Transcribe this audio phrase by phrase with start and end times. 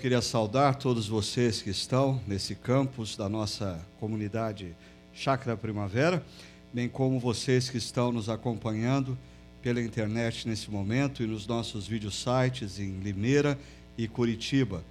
[0.00, 4.74] queria saudar todos vocês que estão nesse campus da nossa comunidade
[5.12, 6.24] Chácara Primavera,
[6.72, 9.18] bem como vocês que estão nos acompanhando
[9.60, 13.58] pela internet nesse momento e nos nossos vídeos sites em Limeira
[13.98, 14.82] e Curitiba.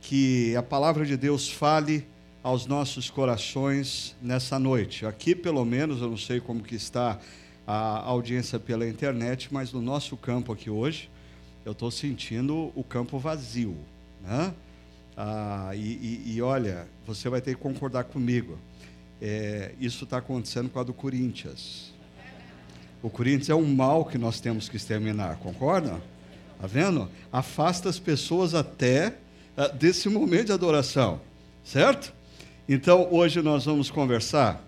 [0.00, 2.08] Que a palavra de Deus fale
[2.42, 5.04] aos nossos corações nessa noite.
[5.04, 7.20] Aqui, pelo menos, eu não sei como que está
[7.66, 11.10] a audiência pela internet, mas no nosso campo aqui hoje,
[11.66, 13.76] eu estou sentindo o campo vazio.
[14.24, 14.54] Né?
[15.16, 18.58] Ah, e, e, e, olha, você vai ter que concordar comigo.
[19.20, 21.92] É, isso está acontecendo com a do Corinthians.
[23.02, 26.00] O Corinthians é um mal que nós temos que exterminar, concorda?
[26.56, 27.08] Está vendo?
[27.30, 29.18] Afasta as pessoas até
[29.56, 31.20] ah, desse momento de adoração,
[31.62, 32.12] certo?
[32.68, 34.64] Então, hoje nós vamos conversar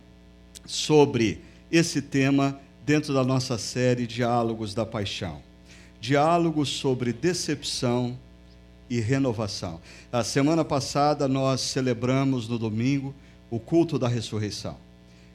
[0.66, 1.40] sobre
[1.72, 5.40] esse tema dentro da nossa série Diálogos da Paixão.
[6.00, 8.16] Diálogos sobre decepção
[8.88, 9.80] e renovação.
[10.12, 13.14] A semana passada nós celebramos no domingo
[13.50, 14.76] o culto da ressurreição.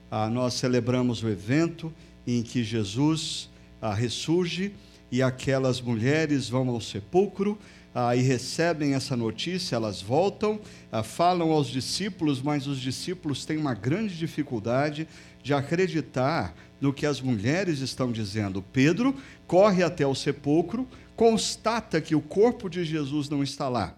[0.09, 1.93] Ah, nós celebramos o evento
[2.25, 3.49] em que Jesus
[3.81, 4.73] ah, ressurge
[5.11, 7.57] e aquelas mulheres vão ao sepulcro
[7.93, 10.59] ah, e recebem essa notícia, elas voltam,
[10.91, 15.07] ah, falam aos discípulos, mas os discípulos têm uma grande dificuldade
[15.43, 18.63] de acreditar no que as mulheres estão dizendo.
[18.73, 19.15] Pedro
[19.45, 20.87] corre até o sepulcro,
[21.21, 23.95] constata que o corpo de Jesus não está lá.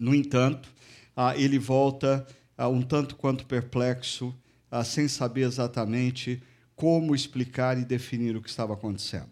[0.00, 0.68] No entanto,
[1.14, 2.26] ah, ele volta
[2.58, 4.34] ah, um tanto quanto perplexo,
[4.68, 6.42] ah, sem saber exatamente
[6.74, 9.28] como explicar e definir o que estava acontecendo.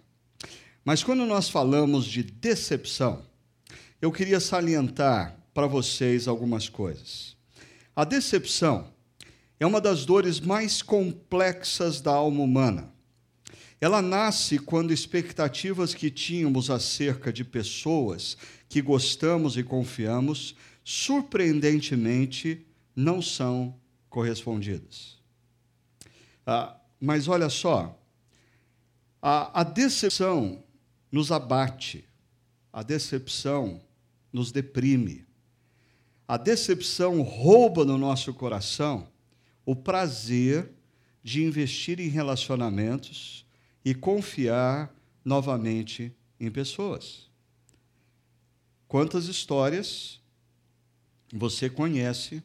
[0.84, 3.26] Mas quando nós falamos de decepção,
[4.00, 7.36] eu queria salientar para vocês algumas coisas.
[7.96, 8.86] A decepção
[9.58, 12.91] é uma das dores mais complexas da alma humana.
[13.82, 18.36] Ela nasce quando expectativas que tínhamos acerca de pessoas
[18.68, 20.54] que gostamos e confiamos,
[20.84, 23.74] surpreendentemente, não são
[24.08, 25.18] correspondidas.
[26.46, 28.00] Ah, mas olha só,
[29.20, 30.62] a, a decepção
[31.10, 32.04] nos abate,
[32.72, 33.82] a decepção
[34.32, 35.26] nos deprime,
[36.28, 39.08] a decepção rouba no nosso coração
[39.66, 40.70] o prazer
[41.20, 43.44] de investir em relacionamentos
[43.84, 44.94] e confiar
[45.24, 47.28] novamente em pessoas.
[48.86, 50.20] Quantas histórias
[51.32, 52.42] você conhece,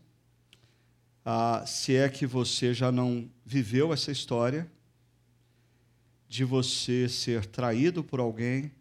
[1.25, 4.69] ah, se é que você já não viveu essa história,
[6.29, 8.71] de você ser traído por alguém,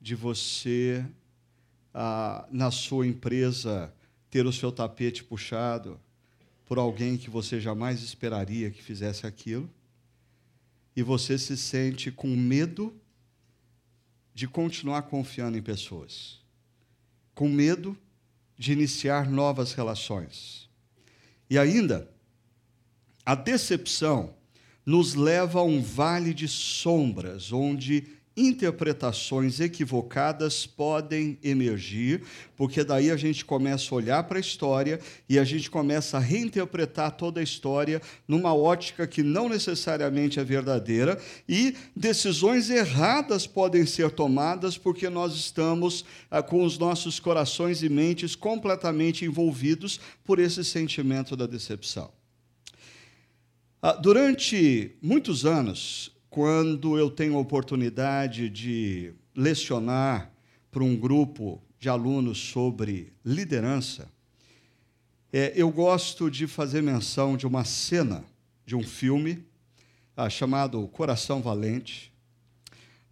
[0.00, 1.04] de você,
[1.92, 3.92] ah, na sua empresa,
[4.30, 6.00] ter o seu tapete puxado
[6.66, 9.70] por alguém que você jamais esperaria que fizesse aquilo
[10.94, 12.94] e você se sente com medo
[14.34, 16.40] de continuar confiando em pessoas,
[17.34, 17.96] com medo
[18.58, 20.68] de iniciar novas relações.
[21.48, 22.10] E ainda,
[23.24, 24.34] a decepção
[24.84, 32.22] nos leva a um vale de sombras, onde interpretações equivocadas podem emergir,
[32.56, 34.98] porque daí a gente começa a olhar para a história
[35.28, 40.44] e a gente começa a reinterpretar toda a história numa ótica que não necessariamente é
[40.44, 47.82] verdadeira, e decisões erradas podem ser tomadas porque nós estamos ah, com os nossos corações
[47.82, 52.10] e mentes completamente envolvidos por esse sentimento da decepção.
[53.80, 60.32] Ah, durante muitos anos, quando eu tenho a oportunidade de lecionar
[60.70, 64.08] para um grupo de alunos sobre liderança,
[65.30, 68.24] é, eu gosto de fazer menção de uma cena
[68.64, 69.44] de um filme
[70.16, 72.10] ah, chamado Coração Valente,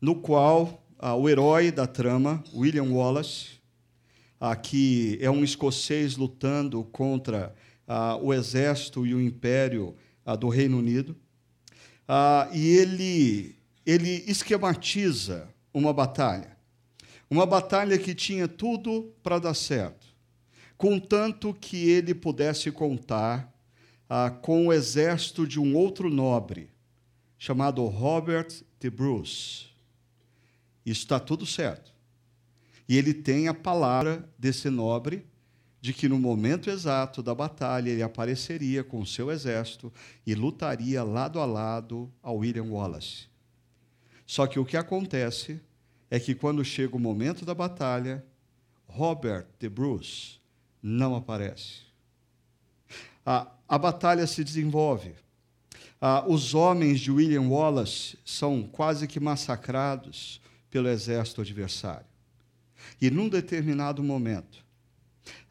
[0.00, 3.60] no qual ah, o herói da trama, William Wallace,
[4.40, 7.54] ah, que é um escocês lutando contra
[7.86, 9.94] ah, o exército e o império
[10.24, 11.14] ah, do Reino Unido,
[12.12, 16.56] ah, e ele, ele esquematiza uma batalha.
[17.30, 20.08] Uma batalha que tinha tudo para dar certo,
[20.76, 23.54] contanto que ele pudesse contar
[24.08, 26.68] ah, com o exército de um outro nobre,
[27.38, 28.48] chamado Robert
[28.80, 29.66] de Bruce.
[30.84, 31.92] Isso está tudo certo.
[32.88, 35.24] E ele tem a palavra desse nobre
[35.80, 39.92] de que no momento exato da batalha ele apareceria com seu exército
[40.26, 43.28] e lutaria lado a lado ao William Wallace.
[44.26, 45.60] Só que o que acontece
[46.10, 48.24] é que quando chega o momento da batalha,
[48.86, 50.38] Robert de Bruce
[50.82, 51.82] não aparece.
[53.24, 55.14] A, a batalha se desenvolve.
[56.00, 60.40] Ah, os homens de William Wallace são quase que massacrados
[60.70, 62.06] pelo exército adversário.
[63.00, 64.64] E num determinado momento,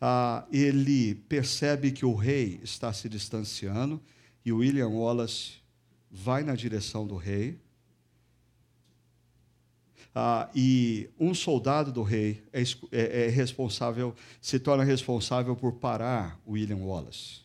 [0.01, 4.01] ah, ele percebe que o rei está se distanciando
[4.45, 5.53] e William Wallace
[6.09, 7.59] vai na direção do rei.
[10.15, 16.39] Ah, e um soldado do rei é, é, é responsável, se torna responsável por parar
[16.47, 17.41] William Wallace.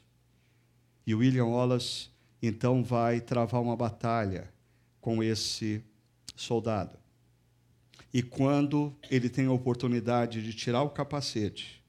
[1.06, 2.08] E William Wallace
[2.40, 4.52] então vai travar uma batalha
[5.00, 5.84] com esse
[6.34, 6.98] soldado.
[8.12, 11.83] E quando ele tem a oportunidade de tirar o capacete,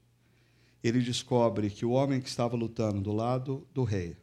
[0.87, 4.15] ele descobre que o homem que estava lutando do lado do rei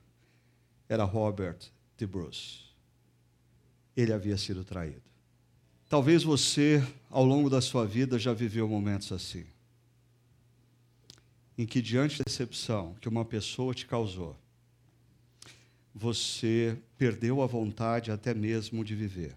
[0.88, 1.58] era Robert
[1.96, 2.60] de Bruce.
[3.96, 5.02] Ele havia sido traído.
[5.88, 6.80] Talvez você,
[7.10, 9.44] ao longo da sua vida, já viveu momentos assim,
[11.58, 14.36] em que, diante da decepção que uma pessoa te causou,
[15.92, 19.34] você perdeu a vontade até mesmo de viver,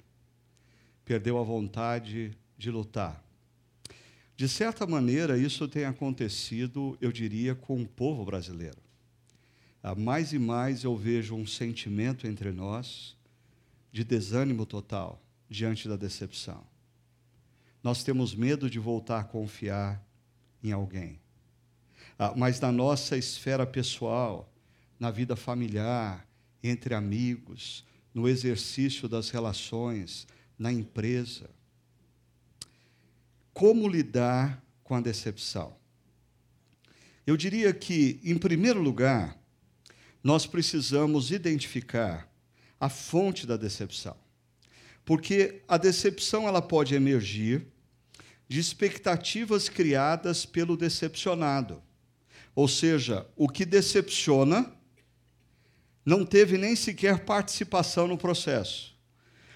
[1.03, 3.24] perdeu a vontade de lutar.
[4.35, 8.77] De certa maneira, isso tem acontecido, eu diria, com o povo brasileiro.
[9.97, 13.15] Mais e mais eu vejo um sentimento entre nós
[13.91, 16.65] de desânimo total diante da decepção.
[17.81, 20.03] Nós temos medo de voltar a confiar
[20.63, 21.19] em alguém.
[22.17, 24.51] Ah, mas na nossa esfera pessoal,
[24.99, 26.27] na vida familiar,
[26.63, 30.25] entre amigos, no exercício das relações,
[30.57, 31.49] na empresa,
[33.55, 35.77] como lidar com a decepção?
[37.25, 39.39] Eu diria que, em primeiro lugar,
[40.21, 42.29] nós precisamos identificar
[42.77, 44.17] a fonte da decepção.
[45.05, 47.65] Porque a decepção ela pode emergir
[48.45, 51.81] de expectativas criadas pelo decepcionado.
[52.53, 54.69] Ou seja, o que decepciona
[56.05, 58.93] não teve nem sequer participação no processo.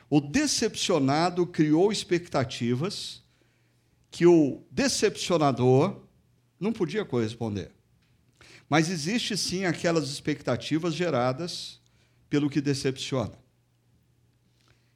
[0.09, 3.27] O decepcionado criou expectativas
[4.11, 6.01] que o decepcionador
[6.59, 7.71] não podia corresponder.
[8.69, 11.79] Mas existe sim aquelas expectativas geradas
[12.29, 13.33] pelo que decepciona.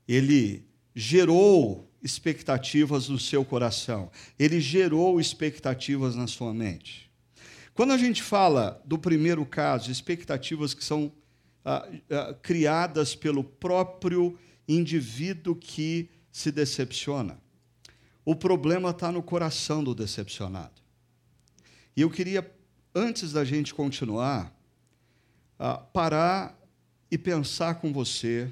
[0.07, 7.09] Ele gerou expectativas no seu coração, ele gerou expectativas na sua mente.
[7.73, 11.11] Quando a gente fala do primeiro caso, expectativas que são
[11.65, 14.37] ah, ah, criadas pelo próprio
[14.67, 17.42] indivíduo que se decepciona.
[18.25, 20.81] O problema está no coração do decepcionado.
[21.95, 22.49] E eu queria,
[22.95, 24.53] antes da gente continuar,
[25.59, 26.57] uh, parar
[27.11, 28.51] e pensar com você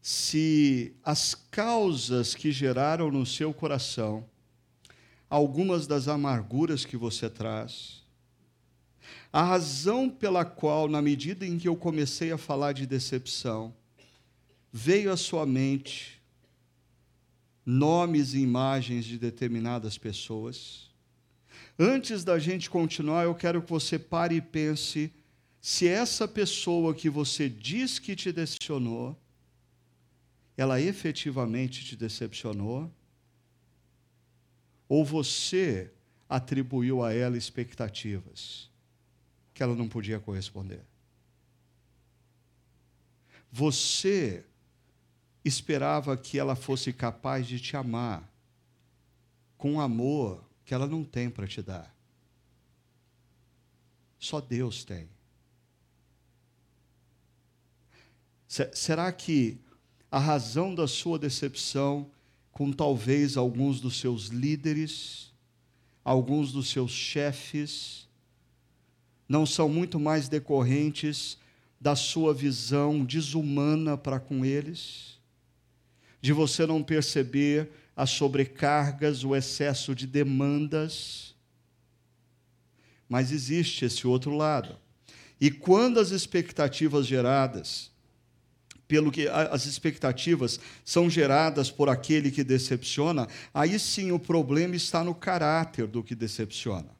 [0.00, 4.24] se as causas que geraram no seu coração
[5.28, 8.04] algumas das amarguras que você traz,
[9.32, 13.74] a razão pela qual, na medida em que eu comecei a falar de decepção,
[14.72, 16.15] veio à sua mente
[17.66, 20.88] nomes e imagens de determinadas pessoas.
[21.76, 25.12] Antes da gente continuar, eu quero que você pare e pense
[25.60, 29.20] se essa pessoa que você diz que te decepcionou,
[30.56, 32.90] ela efetivamente te decepcionou,
[34.88, 35.90] ou você
[36.28, 38.70] atribuiu a ela expectativas
[39.52, 40.82] que ela não podia corresponder.
[43.50, 44.44] Você
[45.46, 48.28] esperava que ela fosse capaz de te amar
[49.56, 51.94] com um amor que ela não tem para te dar.
[54.18, 55.08] Só Deus tem.
[58.72, 59.58] Será que
[60.10, 62.10] a razão da sua decepção
[62.50, 65.32] com talvez alguns dos seus líderes,
[66.02, 68.08] alguns dos seus chefes,
[69.28, 71.38] não são muito mais decorrentes
[71.80, 75.15] da sua visão desumana para com eles?
[76.26, 81.36] De você não perceber as sobrecargas, o excesso de demandas.
[83.08, 84.76] Mas existe esse outro lado.
[85.40, 87.92] E quando as expectativas geradas,
[88.88, 95.04] pelo que as expectativas são geradas por aquele que decepciona, aí sim o problema está
[95.04, 96.90] no caráter do que decepciona.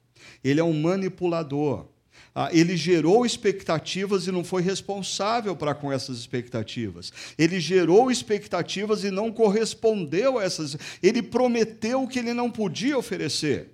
[0.44, 1.88] Ele é um manipulador.
[2.38, 7.10] Ah, ele gerou expectativas e não foi responsável para com essas expectativas.
[7.38, 10.76] Ele gerou expectativas e não correspondeu a essas.
[11.02, 13.70] Ele prometeu o que ele não podia oferecer.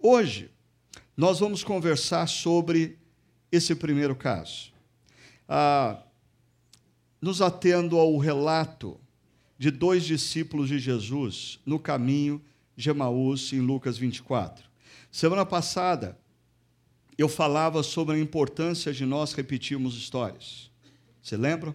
[0.00, 0.50] Hoje,
[1.16, 2.98] nós vamos conversar sobre
[3.52, 4.72] esse primeiro caso.
[5.48, 6.02] Ah,
[7.20, 8.98] nos atendo ao relato
[9.56, 12.42] de dois discípulos de Jesus no caminho
[12.74, 14.68] de Emaús, em Lucas 24.
[15.08, 16.18] Semana passada,
[17.16, 20.70] eu falava sobre a importância de nós repetirmos histórias.
[21.22, 21.74] Você lembra?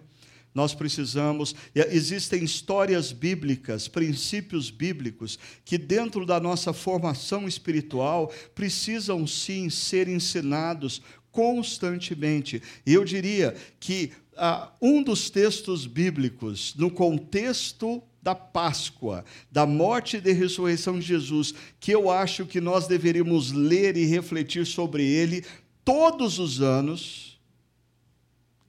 [0.52, 9.70] Nós precisamos, existem histórias bíblicas, princípios bíblicos, que dentro da nossa formação espiritual precisam sim
[9.70, 12.60] ser ensinados constantemente.
[12.84, 20.16] E eu diria que ah, um dos textos bíblicos, no contexto da Páscoa, da morte
[20.16, 25.04] e da ressurreição de Jesus, que eu acho que nós deveríamos ler e refletir sobre
[25.04, 25.44] ele
[25.84, 27.40] todos os anos,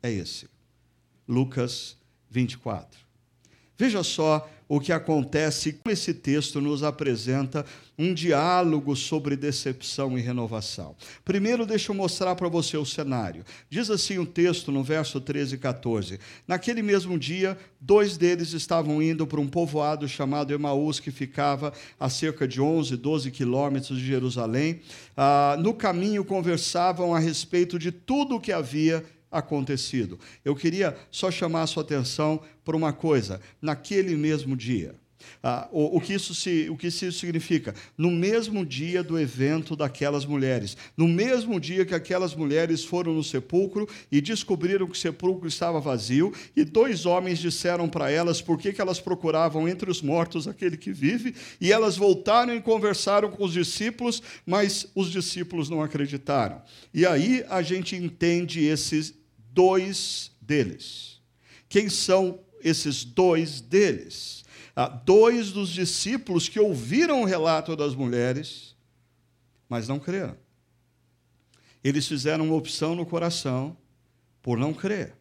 [0.02, 0.50] é esse.
[1.28, 1.98] Lucas
[2.30, 3.00] 24.
[3.78, 7.66] Veja só o que acontece, esse texto nos apresenta
[8.00, 10.96] um diálogo sobre decepção e renovação.
[11.26, 13.44] Primeiro, deixa eu mostrar para você o cenário.
[13.70, 19.02] Diz assim o texto no verso 13 e 14: Naquele mesmo dia, dois deles estavam
[19.04, 24.06] indo para um povoado chamado Emaús, que ficava a cerca de 11, 12 quilômetros de
[24.06, 24.80] Jerusalém.
[25.18, 30.20] Ah, no caminho, conversavam a respeito de tudo o que havia acontecido.
[30.44, 33.40] Eu queria só chamar a sua atenção para uma coisa.
[33.62, 34.96] Naquele mesmo dia,
[35.44, 37.74] ah, o, o, que isso se, o que isso significa?
[37.98, 43.24] No mesmo dia do evento daquelas mulheres, no mesmo dia que aquelas mulheres foram no
[43.24, 48.58] sepulcro e descobriram que o sepulcro estava vazio, e dois homens disseram para elas por
[48.58, 53.30] que, que elas procuravam entre os mortos aquele que vive, e elas voltaram e conversaram
[53.30, 56.62] com os discípulos, mas os discípulos não acreditaram.
[56.94, 59.21] E aí a gente entende esses
[59.52, 61.22] dois deles.
[61.70, 64.42] Quem são esses dois deles?
[64.76, 68.76] ah, dois dos discípulos que ouviram o relato das mulheres,
[69.68, 70.36] mas não creram.
[71.84, 73.76] Eles fizeram uma opção no coração
[74.42, 75.16] por não crer.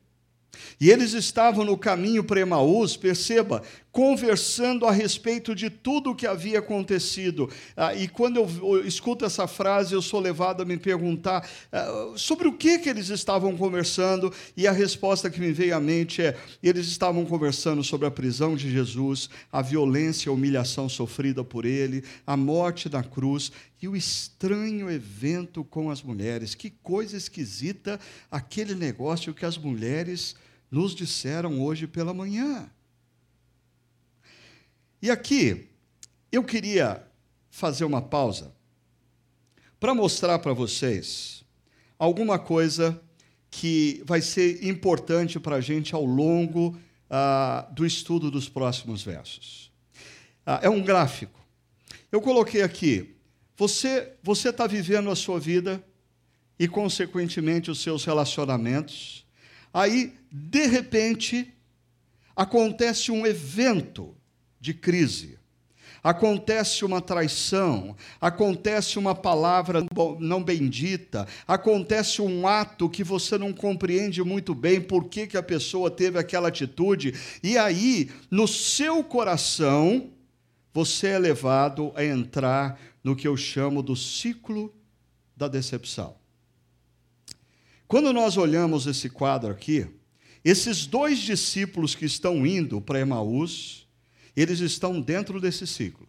[0.80, 6.26] E eles estavam no caminho para Emaús, perceba, conversando a respeito de tudo o que
[6.26, 7.50] havia acontecido.
[7.76, 12.46] Ah, e quando eu, escuto essa frase, eu sou levado a me perguntar ah, sobre
[12.46, 16.36] o que, que eles estavam conversando, e a resposta que me veio à mente é:
[16.62, 21.64] eles estavam conversando sobre a prisão de Jesus, a violência e a humilhação sofrida por
[21.64, 23.50] ele, a morte na cruz
[23.82, 26.54] e o estranho evento com as mulheres.
[26.54, 27.98] Que coisa esquisita
[28.30, 30.36] aquele negócio que as mulheres
[30.70, 32.70] nos disseram hoje pela manhã.
[35.02, 35.66] E aqui,
[36.30, 37.02] eu queria
[37.50, 38.52] fazer uma pausa
[39.78, 41.42] para mostrar para vocês
[41.98, 43.00] alguma coisa
[43.50, 46.78] que vai ser importante para a gente ao longo
[47.08, 49.72] ah, do estudo dos próximos versos.
[50.44, 51.40] Ah, é um gráfico.
[52.12, 53.16] Eu coloquei aqui.
[53.56, 55.82] Você você está vivendo a sua vida
[56.58, 59.26] e, consequentemente, os seus relacionamentos.
[59.72, 61.54] Aí, de repente,
[62.36, 64.14] acontece um evento
[64.60, 65.38] de crise.
[66.02, 69.84] Acontece uma traição, acontece uma palavra
[70.18, 75.42] não bendita, acontece um ato que você não compreende muito bem por que, que a
[75.42, 80.10] pessoa teve aquela atitude, e aí, no seu coração,
[80.72, 84.74] você é levado a entrar no que eu chamo do ciclo
[85.36, 86.16] da decepção.
[87.86, 89.86] Quando nós olhamos esse quadro aqui,
[90.44, 93.86] esses dois discípulos que estão indo para Emaús,
[94.36, 96.08] eles estão dentro desse ciclo.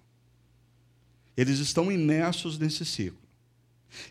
[1.36, 3.21] Eles estão imersos nesse ciclo.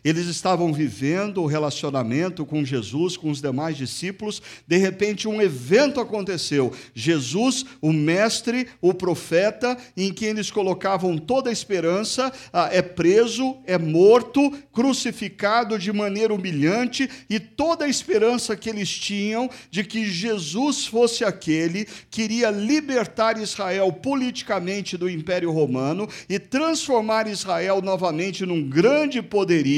[0.03, 4.41] Eles estavam vivendo o relacionamento com Jesus, com os demais discípulos.
[4.67, 6.73] De repente, um evento aconteceu.
[6.93, 13.57] Jesus, o mestre, o profeta, em quem eles colocavam toda a esperança, ah, é preso,
[13.65, 20.05] é morto, crucificado de maneira humilhante, e toda a esperança que eles tinham de que
[20.05, 28.45] Jesus fosse aquele que iria libertar Israel politicamente do Império Romano e transformar Israel novamente
[28.45, 29.70] num grande poderio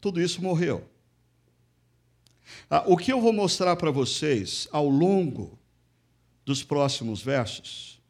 [0.00, 0.88] tudo isso morreu.
[2.70, 5.58] Ah, o que eu vou mostrar para vocês ao longo
[6.44, 8.00] dos próximos versos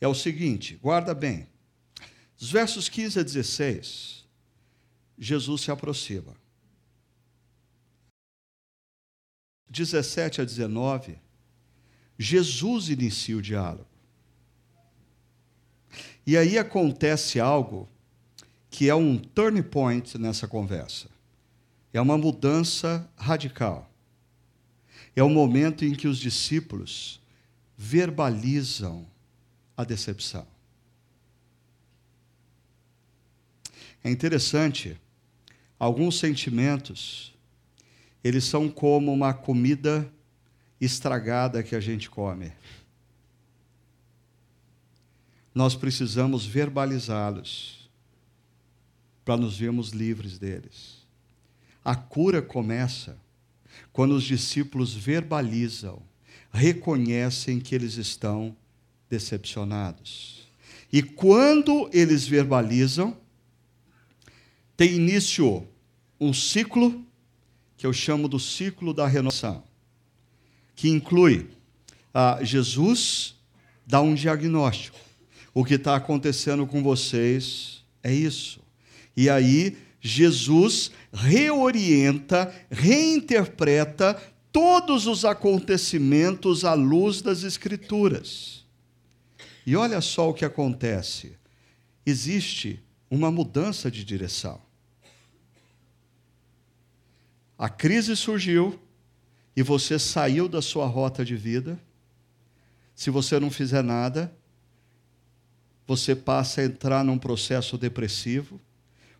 [0.00, 1.48] é o seguinte: guarda bem.
[2.38, 4.24] Os versos 15 a 16,
[5.18, 6.36] Jesus se aproxima.
[9.70, 11.18] 17 a 19,
[12.18, 13.86] Jesus inicia o diálogo.
[16.26, 17.88] E aí acontece algo
[18.72, 21.10] que é um turning point nessa conversa.
[21.92, 23.88] É uma mudança radical.
[25.14, 27.20] É o momento em que os discípulos
[27.76, 29.06] verbalizam
[29.76, 30.46] a decepção.
[34.02, 34.98] É interessante,
[35.78, 37.34] alguns sentimentos,
[38.24, 40.10] eles são como uma comida
[40.80, 42.50] estragada que a gente come.
[45.54, 47.81] Nós precisamos verbalizá-los
[49.24, 51.06] para nos vermos livres deles.
[51.84, 53.16] A cura começa
[53.92, 56.02] quando os discípulos verbalizam
[56.52, 58.54] reconhecem que eles estão
[59.08, 60.46] decepcionados.
[60.92, 63.16] E quando eles verbalizam,
[64.76, 65.66] tem início
[66.20, 67.04] um ciclo
[67.76, 69.64] que eu chamo do ciclo da renovação,
[70.76, 71.48] que inclui
[72.14, 73.34] ah, Jesus
[73.86, 74.98] dá um diagnóstico.
[75.54, 78.61] O que está acontecendo com vocês é isso.
[79.16, 88.64] E aí Jesus reorienta, reinterpreta todos os acontecimentos à luz das Escrituras.
[89.64, 91.36] E olha só o que acontece:
[92.04, 94.60] existe uma mudança de direção.
[97.56, 98.80] A crise surgiu
[99.54, 101.78] e você saiu da sua rota de vida.
[102.94, 104.34] Se você não fizer nada,
[105.86, 108.60] você passa a entrar num processo depressivo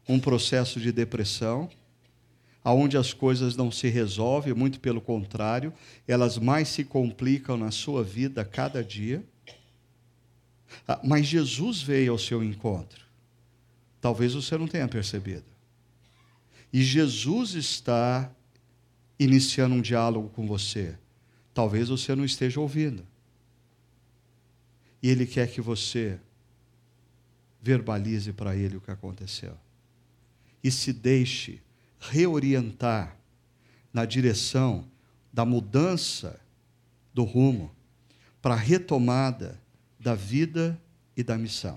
[0.09, 1.71] um processo de depressão,
[2.65, 5.73] aonde as coisas não se resolvem, muito pelo contrário,
[6.07, 9.25] elas mais se complicam na sua vida cada dia.
[10.87, 13.05] Ah, mas Jesus veio ao seu encontro.
[14.01, 15.45] Talvez você não tenha percebido.
[16.73, 18.31] E Jesus está
[19.19, 20.97] iniciando um diálogo com você.
[21.53, 23.07] Talvez você não esteja ouvindo.
[25.03, 26.19] E Ele quer que você
[27.61, 29.57] verbalize para Ele o que aconteceu
[30.63, 31.61] e se deixe
[31.99, 33.17] reorientar
[33.93, 34.85] na direção
[35.33, 36.41] da mudança
[37.13, 37.71] do rumo
[38.41, 39.61] para a retomada
[39.99, 40.81] da vida
[41.17, 41.77] e da missão.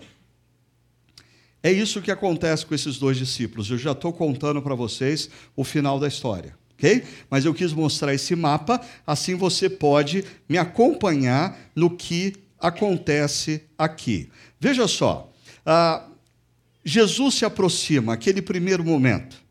[1.61, 3.69] É isso que acontece com esses dois discípulos.
[3.69, 7.03] Eu já estou contando para vocês o final da história, ok?
[7.29, 14.29] Mas eu quis mostrar esse mapa, assim você pode me acompanhar no que acontece aqui.
[14.59, 15.31] Veja só,
[15.65, 16.07] ah,
[16.85, 19.43] Jesus se aproxima, aquele primeiro momento.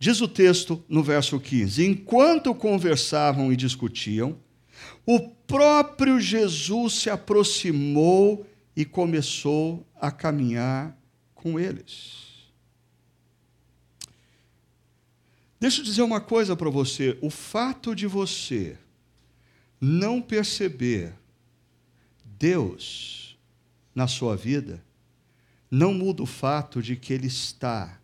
[0.00, 4.36] Diz o texto no verso 15: Enquanto conversavam e discutiam,
[5.06, 10.98] o próprio Jesus se aproximou e começou a caminhar
[11.34, 12.26] com eles.
[15.60, 18.76] Deixa eu dizer uma coisa para você: o fato de você
[19.80, 21.14] não perceber
[22.24, 23.38] Deus
[23.94, 24.84] na sua vida
[25.70, 27.98] não muda o fato de que Ele está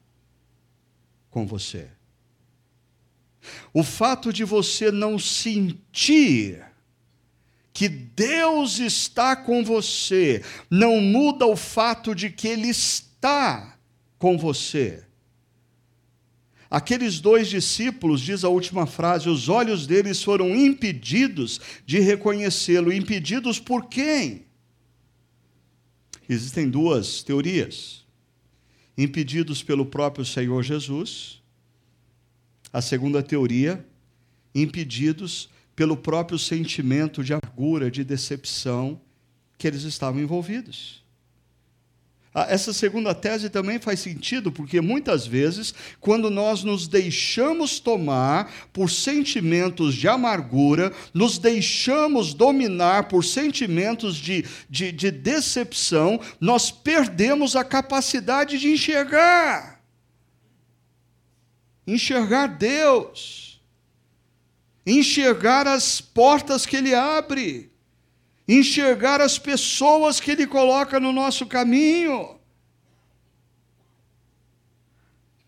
[1.30, 1.88] com você.
[3.72, 6.64] O fato de você não sentir
[7.72, 13.78] que Deus está com você não muda o fato de que Ele está
[14.18, 15.04] com você.
[16.70, 22.92] Aqueles dois discípulos, diz a última frase, os olhos deles foram impedidos de reconhecê-lo.
[22.92, 24.46] Impedidos por quem?
[26.28, 28.04] Existem duas teorias.
[28.96, 31.42] Impedidos pelo próprio Senhor Jesus.
[32.72, 33.86] A segunda teoria,
[34.54, 39.00] impedidos pelo próprio sentimento de amargura, de decepção
[39.58, 41.01] que eles estavam envolvidos.
[42.34, 48.50] Ah, essa segunda tese também faz sentido, porque muitas vezes, quando nós nos deixamos tomar
[48.72, 57.54] por sentimentos de amargura, nos deixamos dominar por sentimentos de, de, de decepção, nós perdemos
[57.54, 59.82] a capacidade de enxergar.
[61.86, 63.60] Enxergar Deus.
[64.86, 67.71] Enxergar as portas que Ele abre
[68.46, 72.38] enxergar as pessoas que Ele coloca no nosso caminho.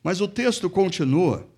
[0.02, 1.48] Mas o texto continua.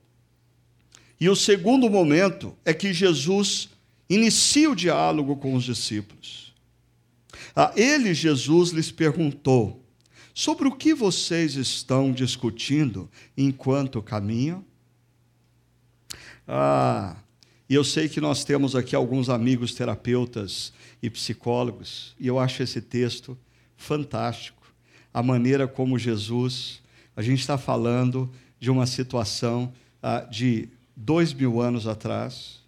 [1.20, 3.68] E o segundo momento é que Jesus
[4.08, 6.54] inicia o diálogo com os discípulos.
[7.54, 9.82] A ele, Jesus, lhes perguntou:
[10.34, 14.64] Sobre o que vocês estão discutindo enquanto caminham?
[16.46, 17.16] Ah,
[17.68, 22.62] e eu sei que nós temos aqui alguns amigos terapeutas e psicólogos, e eu acho
[22.62, 23.36] esse texto
[23.76, 24.62] fantástico.
[25.12, 26.80] A maneira como Jesus,
[27.16, 32.64] a gente está falando de uma situação ah, de dois mil anos atrás.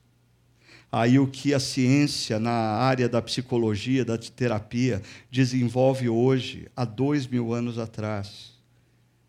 [0.90, 7.26] Aí o que a ciência na área da psicologia, da terapia, desenvolve hoje, há dois
[7.26, 8.54] mil anos atrás,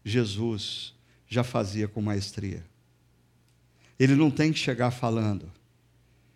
[0.03, 0.95] Jesus
[1.27, 2.65] já fazia com maestria.
[3.99, 5.51] Ele não tem que chegar falando,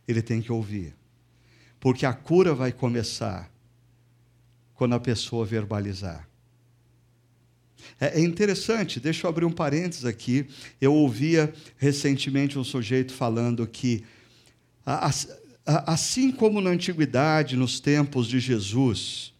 [0.07, 0.95] ele tem que ouvir.
[1.79, 3.51] Porque a cura vai começar
[4.73, 6.27] quando a pessoa verbalizar.
[7.99, 10.47] É, é interessante, deixa eu abrir um parênteses aqui.
[10.79, 14.03] Eu ouvia recentemente um sujeito falando que,
[15.65, 19.33] assim como na antiguidade, nos tempos de Jesus,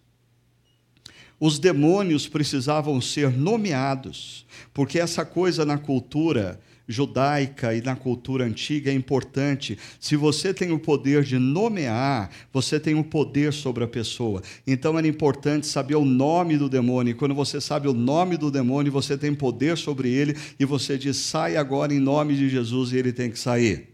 [1.40, 8.92] os demônios precisavam ser nomeados, porque essa coisa na cultura judaica e na cultura antiga
[8.92, 9.78] é importante.
[10.00, 14.42] Se você tem o poder de nomear, você tem o poder sobre a pessoa.
[14.68, 17.16] Então era importante saber o nome do demônio.
[17.16, 21.18] Quando você sabe o nome do demônio, você tem poder sobre ele e você diz:
[21.18, 23.90] sai agora em nome de Jesus e ele tem que sair.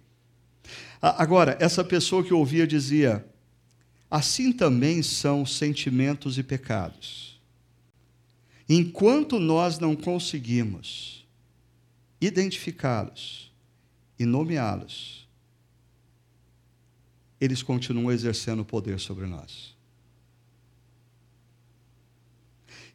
[1.02, 3.26] Agora, essa pessoa que ouvia dizia:
[4.10, 7.40] assim também são sentimentos e pecados.
[8.68, 11.19] Enquanto nós não conseguimos
[12.22, 13.52] identificá-los
[14.18, 15.28] e nomeá-los,
[17.40, 19.76] eles continuam exercendo poder sobre nós.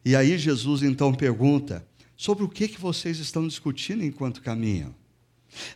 [0.03, 1.85] E aí Jesus então pergunta:
[2.15, 4.93] sobre o que, que vocês estão discutindo enquanto caminham?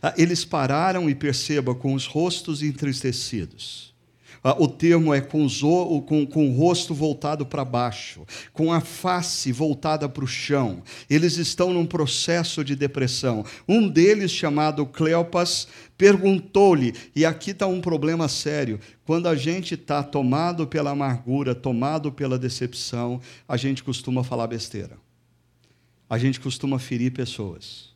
[0.00, 3.89] Ah, eles pararam e perceba com os rostos entristecidos.
[4.42, 8.24] Ah, o termo é com, o, com, com o rosto voltado para baixo,
[8.54, 10.82] com a face voltada para o chão.
[11.10, 13.44] Eles estão num processo de depressão.
[13.68, 20.02] Um deles, chamado Cleopas, perguntou-lhe, e aqui está um problema sério: quando a gente está
[20.02, 24.96] tomado pela amargura, tomado pela decepção, a gente costuma falar besteira.
[26.08, 27.90] A gente costuma ferir pessoas.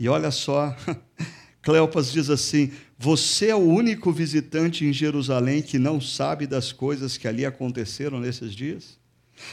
[0.00, 0.74] E olha só.
[1.64, 7.16] Cleopas diz assim: Você é o único visitante em Jerusalém que não sabe das coisas
[7.16, 8.98] que ali aconteceram nesses dias?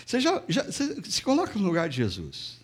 [0.05, 2.60] Você já, já você se coloca no lugar de Jesus.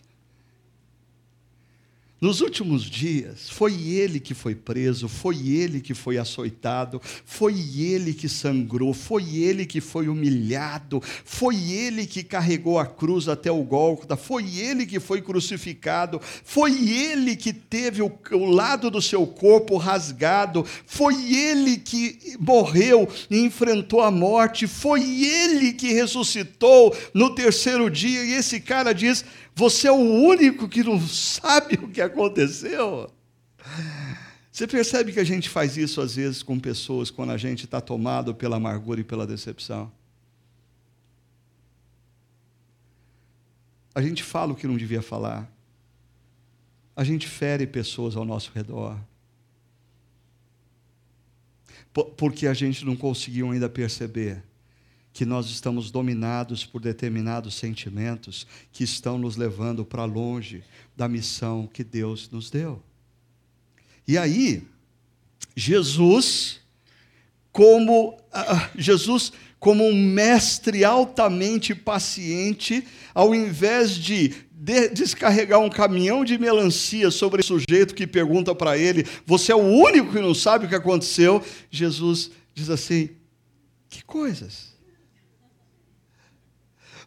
[2.19, 8.11] Nos últimos dias, foi ele que foi preso, foi ele que foi açoitado, foi ele
[8.11, 13.61] que sangrou, foi ele que foi humilhado, foi ele que carregou a cruz até o
[13.61, 19.27] Gólgota, foi ele que foi crucificado, foi ele que teve o, o lado do seu
[19.27, 27.35] corpo rasgado, foi ele que morreu e enfrentou a morte, foi ele que ressuscitou no
[27.35, 29.23] terceiro dia, e esse cara diz:
[29.57, 33.11] você é o único que não sabe o que aconteceu.
[34.51, 37.81] Você percebe que a gente faz isso às vezes com pessoas quando a gente está
[37.81, 39.91] tomado pela amargura e pela decepção?
[43.95, 45.51] A gente fala o que não devia falar.
[46.95, 48.95] A gente fere pessoas ao nosso redor.
[52.15, 54.43] Porque a gente não conseguiu ainda perceber
[55.17, 60.63] que nós estamos dominados por determinados sentimentos que estão nos levando para longe
[60.95, 62.83] da missão que Deus nos deu.
[64.07, 64.61] E aí,
[65.55, 66.59] Jesus,
[67.51, 76.23] como uh, Jesus como um mestre altamente paciente, ao invés de, de descarregar um caminhão
[76.23, 80.35] de melancia sobre o sujeito que pergunta para ele, você é o único que não
[80.35, 83.09] sabe o que aconteceu, Jesus diz assim:
[83.89, 84.76] que coisas?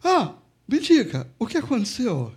[0.03, 0.35] Ah,
[0.67, 2.33] me diga, o que aconteceu?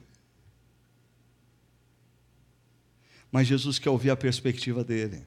[3.30, 5.26] Mas Jesus quer ouvir a perspectiva dele.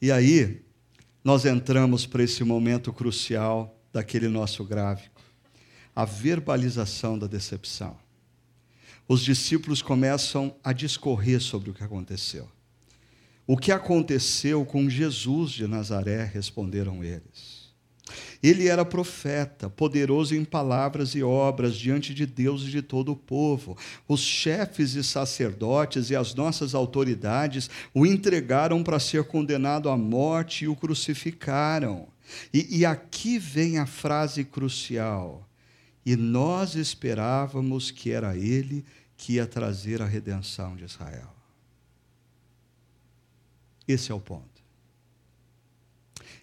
[0.00, 0.62] E aí,
[1.24, 5.16] nós entramos para esse momento crucial daquele nosso gráfico
[5.96, 7.98] a verbalização da decepção.
[9.08, 12.50] Os discípulos começam a discorrer sobre o que aconteceu.
[13.46, 17.65] O que aconteceu com Jesus de Nazaré, responderam eles.
[18.42, 23.16] Ele era profeta, poderoso em palavras e obras diante de Deus e de todo o
[23.16, 23.76] povo.
[24.06, 30.64] Os chefes e sacerdotes e as nossas autoridades o entregaram para ser condenado à morte
[30.64, 32.08] e o crucificaram.
[32.52, 35.48] E, e aqui vem a frase crucial.
[36.04, 38.84] E nós esperávamos que era ele
[39.16, 41.34] que ia trazer a redenção de Israel.
[43.88, 44.55] Esse é o ponto.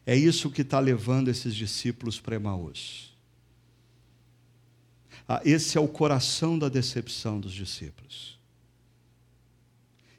[0.06, 3.14] É isso que está levando esses discípulos para Emaús.
[5.28, 8.38] Ah, esse é o coração da decepção dos discípulos.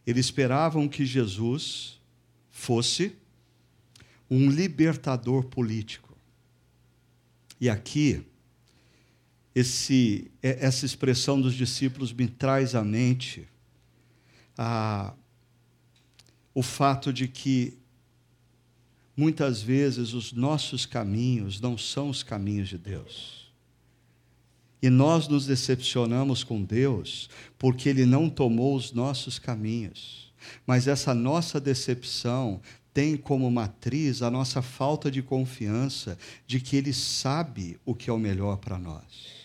[0.06, 2.00] Eles esperavam que Jesus
[2.50, 3.16] fosse
[4.30, 6.16] um libertador político.
[7.60, 8.24] E aqui,
[9.54, 13.46] esse, essa expressão dos discípulos me traz à mente
[14.56, 15.14] a,
[16.54, 17.78] o fato de que
[19.16, 23.44] Muitas vezes os nossos caminhos não são os caminhos de Deus.
[24.82, 30.32] E nós nos decepcionamos com Deus porque Ele não tomou os nossos caminhos.
[30.66, 32.60] Mas essa nossa decepção
[32.92, 38.12] tem como matriz a nossa falta de confiança de que Ele sabe o que é
[38.12, 39.43] o melhor para nós.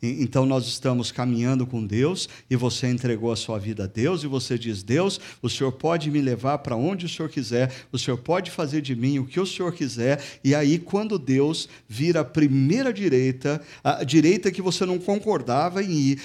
[0.00, 4.28] Então nós estamos caminhando com Deus e você entregou a sua vida a Deus e
[4.28, 8.16] você diz: Deus, o Senhor pode me levar para onde o Senhor quiser, o Senhor
[8.16, 10.22] pode fazer de mim o que o Senhor quiser.
[10.44, 15.90] E aí, quando Deus vira a primeira direita, a direita que você não concordava em
[15.90, 16.20] ir,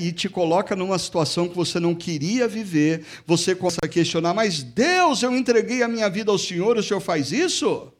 [0.00, 4.62] e te coloca numa situação que você não queria viver, você começa a questionar: Mas
[4.62, 7.92] Deus, eu entreguei a minha vida ao Senhor, o Senhor faz isso?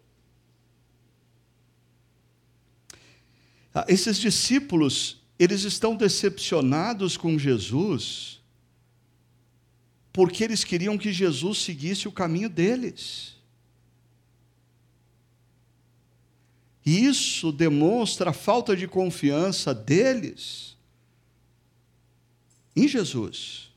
[3.86, 8.40] Esses discípulos, eles estão decepcionados com Jesus,
[10.12, 13.36] porque eles queriam que Jesus seguisse o caminho deles.
[16.84, 20.76] E isso demonstra a falta de confiança deles
[22.74, 23.67] em Jesus.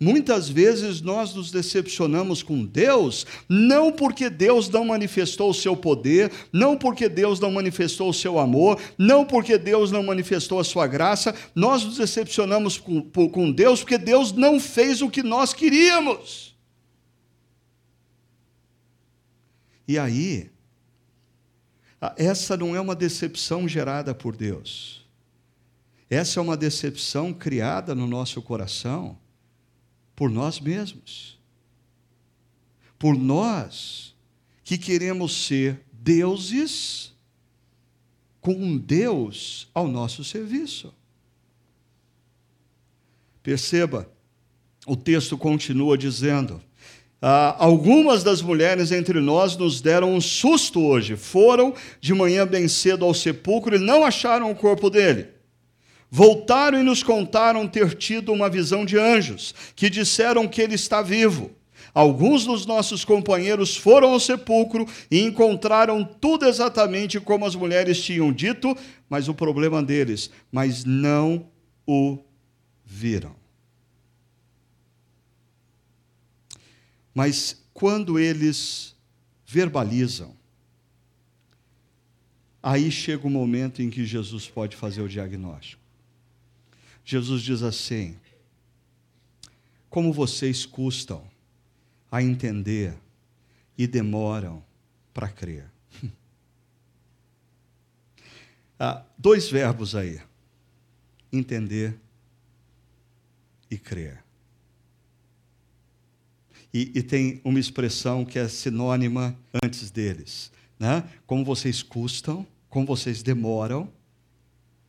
[0.00, 6.30] Muitas vezes nós nos decepcionamos com Deus, não porque Deus não manifestou o seu poder,
[6.52, 10.86] não porque Deus não manifestou o seu amor, não porque Deus não manifestou a sua
[10.86, 16.56] graça, nós nos decepcionamos com, com Deus porque Deus não fez o que nós queríamos.
[19.88, 20.48] E aí,
[22.16, 25.04] essa não é uma decepção gerada por Deus.
[26.08, 29.18] Essa é uma decepção criada no nosso coração
[30.18, 31.38] por nós mesmos.
[32.98, 34.16] Por nós
[34.64, 37.14] que queremos ser deuses
[38.40, 40.92] com um Deus ao nosso serviço.
[43.44, 44.10] Perceba,
[44.88, 46.60] o texto continua dizendo:
[47.22, 51.14] ah, algumas das mulheres entre nós nos deram um susto hoje.
[51.14, 55.37] Foram de manhã bem cedo ao sepulcro e não acharam o corpo dele.
[56.10, 61.02] Voltaram e nos contaram ter tido uma visão de anjos, que disseram que ele está
[61.02, 61.50] vivo.
[61.92, 68.32] Alguns dos nossos companheiros foram ao sepulcro e encontraram tudo exatamente como as mulheres tinham
[68.32, 68.76] dito,
[69.08, 71.48] mas o problema deles, mas não
[71.86, 72.18] o
[72.84, 73.34] viram.
[77.14, 78.94] Mas quando eles
[79.44, 80.36] verbalizam,
[82.62, 85.77] aí chega o momento em que Jesus pode fazer o diagnóstico.
[87.10, 88.18] Jesus diz assim:
[89.88, 91.26] Como vocês custam
[92.12, 92.94] a entender
[93.78, 94.62] e demoram
[95.14, 95.70] para crer.
[98.78, 100.20] ah, dois verbos aí:
[101.32, 101.98] entender
[103.70, 104.22] e crer.
[106.74, 110.52] E, e, tem uma expressão que é sinônima antes deles.
[110.78, 111.08] Né?
[111.26, 113.90] Como vocês custam, como vocês demoram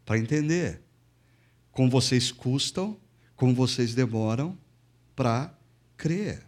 [0.03, 0.82] para entender
[1.80, 2.98] como vocês custam,
[3.38, 4.58] como vocês demoram
[5.15, 5.58] para
[5.96, 6.46] crer.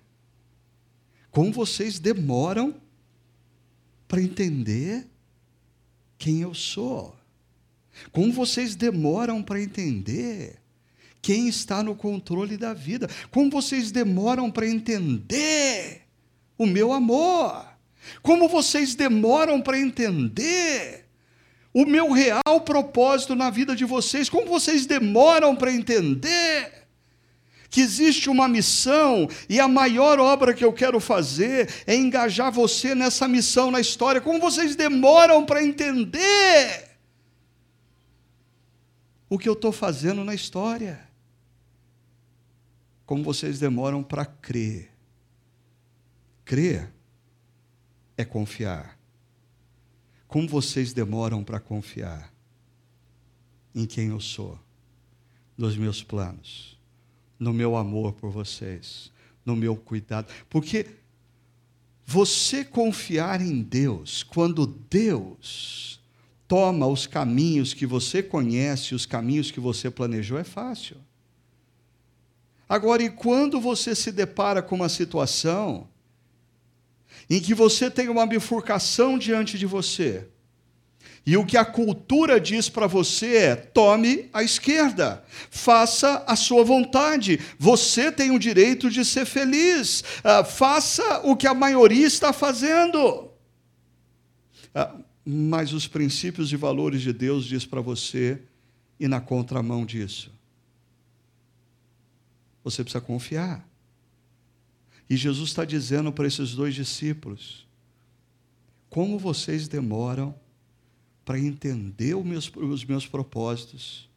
[1.30, 2.76] Como vocês demoram
[4.10, 5.08] para entender
[6.17, 7.15] quem eu sou.
[8.12, 10.60] Como vocês demoram para entender
[11.22, 13.08] quem está no controle da vida.
[13.32, 16.02] Como vocês demoram para entender
[16.58, 17.65] o meu amor.
[18.22, 21.06] Como vocês demoram para entender
[21.73, 24.29] o meu real propósito na vida de vocês.
[24.29, 26.81] Como vocês demoram para entender
[27.69, 32.93] que existe uma missão e a maior obra que eu quero fazer é engajar você
[32.93, 34.19] nessa missão na história.
[34.19, 36.89] Como vocês demoram para entender
[39.29, 41.07] o que eu estou fazendo na história.
[43.05, 44.91] Como vocês demoram para crer.
[46.43, 46.91] Crer
[48.17, 49.01] é confiar.
[50.32, 52.34] Como vocês demoram para confiar
[53.76, 54.58] em quem eu sou,
[55.58, 56.80] nos meus planos,
[57.38, 59.12] no meu amor por vocês,
[59.46, 60.32] no meu cuidado.
[60.50, 60.88] Porque
[62.06, 66.00] você confiar em Deus, quando Deus
[66.48, 70.96] toma os caminhos que você conhece, os caminhos que você planejou, é fácil.
[72.70, 75.89] Agora, e quando você se depara com uma situação
[77.32, 80.28] em que você tem uma bifurcação diante de você.
[81.26, 86.62] E o que a cultura diz para você é: tome a esquerda, faça a sua
[86.65, 92.34] vontade, você tem o direito de ser feliz, uh, faça o que a maioria está
[92.34, 93.32] fazendo.
[94.76, 98.41] Uh, mas os princípios e valores de Deus diz para você,
[99.00, 100.34] e na contramão disso,
[102.62, 103.70] você precisa confiar.
[105.12, 107.67] E Jesus está dizendo para esses dois discípulos:
[108.89, 110.34] como vocês demoram
[111.26, 114.10] para entender os meus, os meus propósitos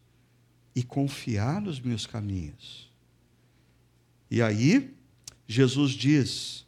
[0.73, 2.89] e confiar nos meus caminhos.
[4.31, 4.95] E aí,
[5.49, 6.65] Jesus diz: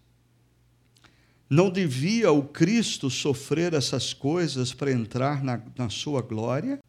[1.48, 6.82] não devia o Cristo sofrer essas coisas para entrar na, na sua glória?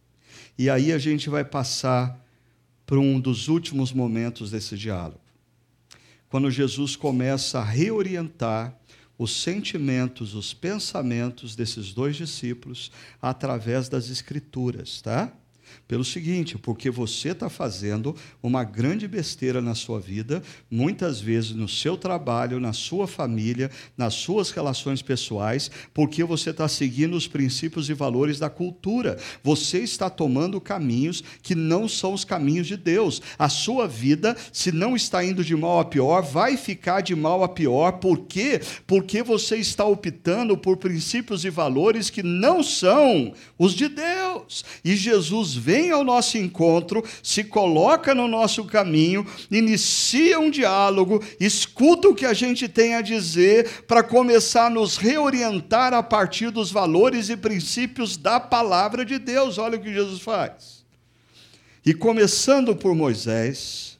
[0.58, 2.19] E aí a gente vai passar
[2.84, 5.27] para um dos últimos momentos desse diálogo.
[6.30, 8.78] Quando Jesus começa a reorientar
[9.18, 15.34] os sentimentos, os pensamentos desses dois discípulos através das Escrituras, tá?
[15.88, 21.68] Pelo seguinte, porque você está fazendo uma grande besteira na sua vida, muitas vezes no
[21.68, 27.90] seu trabalho, na sua família, nas suas relações pessoais, porque você está seguindo os princípios
[27.90, 29.18] e valores da cultura.
[29.44, 33.22] Você está tomando caminhos que não são os caminhos de Deus.
[33.38, 37.44] A sua vida, se não está indo de mal a pior, vai ficar de mal
[37.44, 37.94] a pior.
[37.94, 38.62] Por quê?
[38.86, 44.63] Porque você está optando por princípios e valores que não são os de Deus.
[44.84, 52.08] E Jesus vem ao nosso encontro, se coloca no nosso caminho, inicia um diálogo, escuta
[52.08, 56.71] o que a gente tem a dizer para começar a nos reorientar a partir dos
[56.71, 59.58] valores e princípios da palavra de Deus.
[59.58, 60.86] Olha o que Jesus faz.
[61.86, 63.99] E começando por Moisés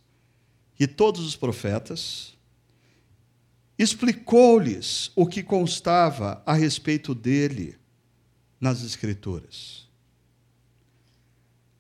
[0.80, 2.34] e todos os profetas,
[3.78, 7.76] explicou-lhes o que constava a respeito dele
[8.58, 9.87] nas Escrituras.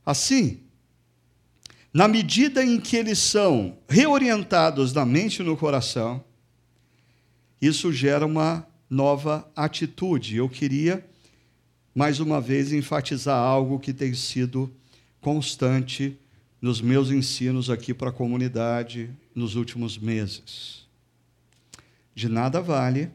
[0.07, 0.61] Assim,
[1.93, 6.23] na medida em que eles são reorientados na mente e no coração,
[7.61, 10.37] isso gera uma nova atitude.
[10.37, 11.05] Eu queria,
[11.93, 14.73] mais uma vez, enfatizar algo que tem sido
[15.19, 16.17] constante
[16.61, 20.87] nos meus ensinos aqui para a comunidade nos últimos meses.
[22.15, 23.11] De nada vale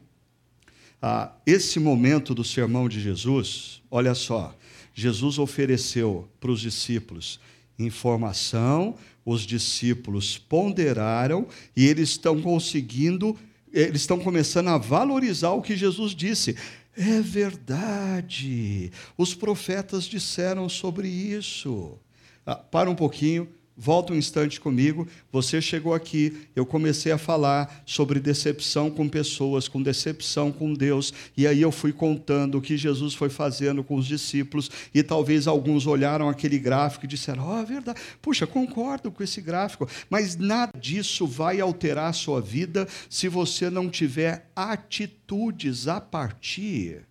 [1.01, 4.55] ah, esse momento do sermão de Jesus, olha só,
[4.93, 7.39] Jesus ofereceu para os discípulos
[7.77, 13.37] informação, os discípulos ponderaram e eles estão conseguindo,
[13.71, 16.55] eles estão começando a valorizar o que Jesus disse.
[16.95, 21.97] É verdade, os profetas disseram sobre isso.
[22.45, 25.07] Ah, para um pouquinho, Volta um instante comigo.
[25.31, 31.11] Você chegou aqui, eu comecei a falar sobre decepção com pessoas, com decepção com Deus,
[31.35, 35.47] e aí eu fui contando o que Jesus foi fazendo com os discípulos, e talvez
[35.47, 37.99] alguns olharam aquele gráfico e disseram: "Oh, é verdade.
[38.21, 43.71] Puxa, concordo com esse gráfico, mas nada disso vai alterar a sua vida se você
[43.71, 47.07] não tiver atitudes a partir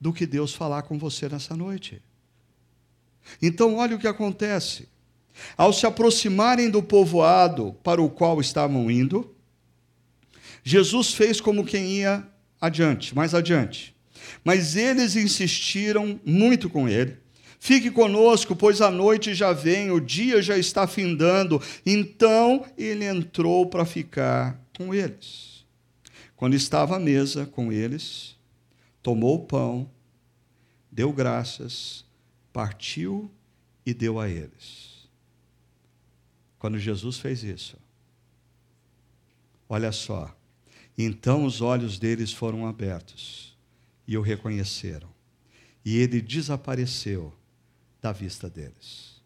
[0.00, 2.00] do que Deus falar com você nessa noite.
[3.42, 4.88] Então, olha o que acontece.
[5.56, 9.34] Ao se aproximarem do povoado para o qual estavam indo,
[10.62, 12.26] Jesus fez como quem ia
[12.60, 13.94] adiante, mais adiante.
[14.44, 17.16] Mas eles insistiram muito com ele.
[17.60, 21.60] Fique conosco, pois a noite já vem, o dia já está findando.
[21.84, 25.64] Então ele entrou para ficar com eles.
[26.36, 28.36] Quando estava à mesa com eles,
[29.02, 29.90] tomou o pão,
[30.90, 32.04] deu graças,
[32.52, 33.28] partiu
[33.84, 34.87] e deu a eles.
[36.58, 37.76] Quando Jesus fez isso,
[39.68, 40.34] olha só,
[40.96, 43.56] então os olhos deles foram abertos
[44.06, 45.08] e o reconheceram,
[45.84, 47.32] e ele desapareceu
[48.00, 49.18] da vista deles.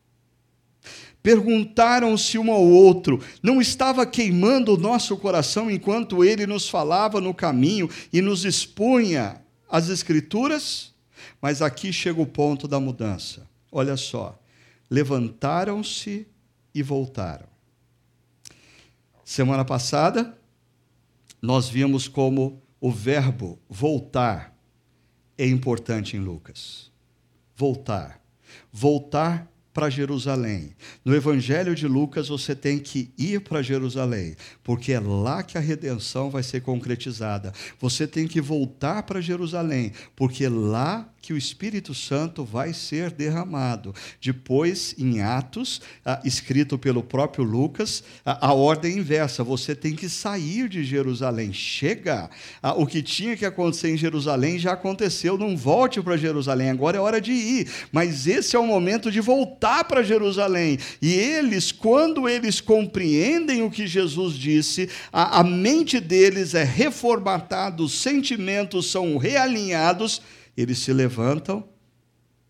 [1.23, 7.33] Perguntaram-se um ao outro: não estava queimando o nosso coração enquanto ele nos falava no
[7.33, 9.41] caminho e nos expunha
[9.71, 10.93] as Escrituras?
[11.41, 13.49] Mas aqui chega o ponto da mudança.
[13.71, 14.39] Olha só.
[14.91, 16.27] Levantaram-se
[16.75, 17.47] e voltaram.
[19.25, 20.37] Semana passada,
[21.41, 24.53] nós vimos como o verbo voltar
[25.37, 26.91] é importante em Lucas.
[27.57, 28.21] Voltar.
[28.71, 30.77] Voltar para Jerusalém.
[31.05, 35.61] No Evangelho de Lucas, você tem que ir para Jerusalém, porque é lá que a
[35.61, 37.53] redenção vai ser concretizada.
[37.81, 43.95] Você tem que voltar para Jerusalém, porque lá que o Espírito Santo vai ser derramado.
[44.21, 50.09] Depois, em Atos, ah, escrito pelo próprio Lucas, ah, a ordem inversa: você tem que
[50.09, 51.53] sair de Jerusalém.
[51.53, 52.29] Chega!
[52.61, 56.97] Ah, o que tinha que acontecer em Jerusalém já aconteceu, não volte para Jerusalém, agora
[56.97, 57.71] é hora de ir.
[57.93, 60.77] Mas esse é o momento de voltar para Jerusalém.
[61.01, 67.81] E eles, quando eles compreendem o que Jesus disse, a, a mente deles é reformatada,
[67.81, 70.21] os sentimentos são realinhados
[70.57, 71.65] eles se levantam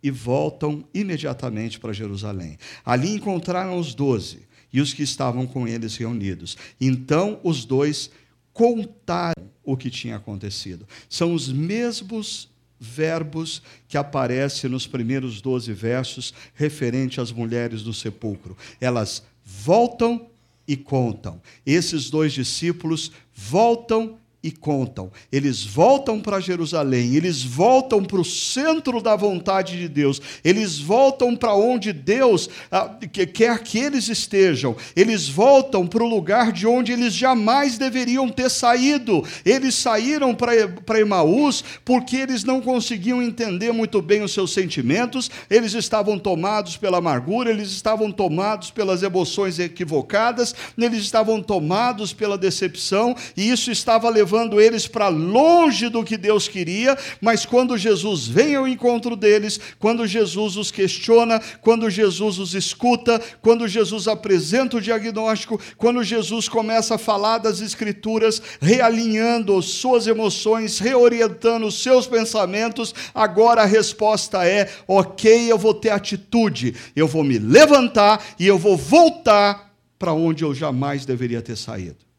[0.02, 2.58] e voltam imediatamente para Jerusalém.
[2.84, 4.40] Ali encontraram os doze
[4.72, 6.56] e os que estavam com eles reunidos.
[6.80, 8.10] Então os dois
[8.52, 10.86] contaram o que tinha acontecido.
[11.08, 12.50] São os mesmos
[12.80, 18.56] verbos que aparecem nos primeiros doze versos referente às mulheres do sepulcro.
[18.80, 20.26] Elas voltam
[20.66, 21.40] e contam.
[21.64, 25.10] Esses dois discípulos voltam e contam.
[25.30, 31.36] Eles voltam para Jerusalém, eles voltam para o centro da vontade de Deus, eles voltam
[31.36, 32.98] para onde Deus ah,
[33.32, 38.50] quer que eles estejam, eles voltam para o lugar de onde eles jamais deveriam ter
[38.50, 39.24] saído.
[39.44, 45.74] Eles saíram para Emaús porque eles não conseguiam entender muito bem os seus sentimentos, eles
[45.74, 53.14] estavam tomados pela amargura, eles estavam tomados pelas emoções equivocadas, eles estavam tomados pela decepção,
[53.36, 58.26] e isso estava levando levando eles para longe do que Deus queria, mas quando Jesus
[58.26, 64.78] vem ao encontro deles, quando Jesus os questiona, quando Jesus os escuta, quando Jesus apresenta
[64.78, 72.06] o diagnóstico, quando Jesus começa a falar das Escrituras, realinhando suas emoções, reorientando os seus
[72.06, 78.46] pensamentos, agora a resposta é: ok, eu vou ter atitude, eu vou me levantar e
[78.46, 82.11] eu vou voltar para onde eu jamais deveria ter saído.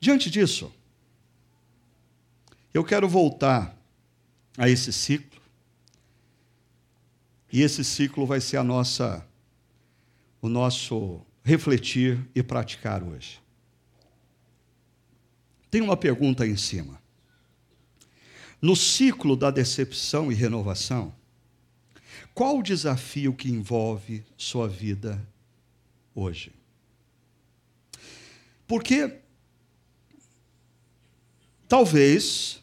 [0.00, 0.72] Diante disso,
[2.72, 3.76] eu quero voltar
[4.56, 5.40] a esse ciclo.
[7.52, 9.26] E esse ciclo vai ser a nossa
[10.40, 13.40] o nosso refletir e praticar hoje.
[15.70, 17.00] Tem uma pergunta aí em cima.
[18.60, 21.14] No ciclo da decepção e renovação,
[22.34, 25.26] qual o desafio que envolve sua vida
[26.14, 26.52] hoje?
[28.66, 29.20] Porque
[31.68, 32.62] Talvez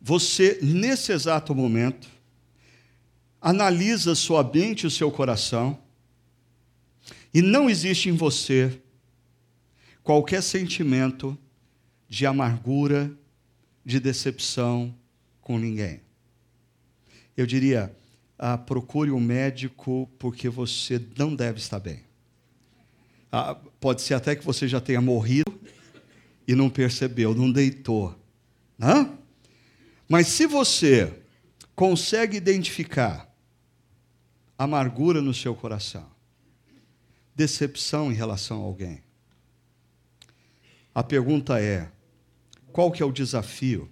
[0.00, 2.08] você, nesse exato momento,
[3.40, 5.78] analisa sua mente e o seu coração,
[7.34, 8.80] e não existe em você
[10.02, 11.36] qualquer sentimento
[12.08, 13.12] de amargura,
[13.84, 14.94] de decepção
[15.40, 16.00] com ninguém.
[17.36, 17.94] Eu diria,
[18.38, 22.00] ah, procure um médico porque você não deve estar bem.
[23.32, 25.51] Ah, pode ser até que você já tenha morrido
[26.46, 28.18] e não percebeu, não deitou.
[28.80, 29.16] Hã?
[30.08, 31.22] Mas se você
[31.74, 33.32] consegue identificar
[34.58, 36.06] amargura no seu coração,
[37.34, 39.02] decepção em relação a alguém,
[40.94, 41.90] a pergunta é:
[42.72, 43.90] qual que é o desafio